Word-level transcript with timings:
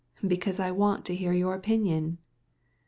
"But 0.23 0.59
I 0.59 0.71
want 0.71 1.05
to 1.05 1.15
hear 1.15 1.31
your 1.31 1.53
opinion." 1.53 2.17